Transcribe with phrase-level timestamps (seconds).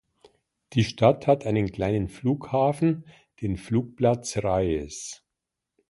[0.73, 3.05] Die Stadt hat einen kleinen Flughafen,
[3.41, 5.23] den Flugplatz Reyes.